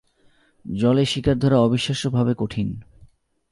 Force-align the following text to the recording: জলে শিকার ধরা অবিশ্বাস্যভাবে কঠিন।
জলে 0.65 1.05
শিকার 1.05 1.37
ধরা 1.39 1.57
অবিশ্বাস্যভাবে 1.59 2.33
কঠিন। 2.37 2.67